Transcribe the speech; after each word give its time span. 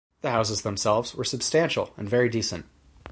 The 0.21 0.31
houses 0.31 0.63
themselves 0.63 1.13
were 1.13 1.23
substantial 1.23 1.93
and 1.95 2.09
very 2.09 2.27
decent. 2.27 2.65